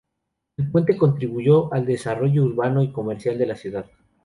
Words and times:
El 0.57 0.71
puente 0.71 0.97
contribuyó 0.97 1.71
al 1.71 1.85
desarrollo 1.85 2.43
urbano 2.43 2.81
y 2.81 2.91
comercial 2.91 3.37
de 3.37 3.45
la 3.45 3.55
ciudad. 3.55 3.85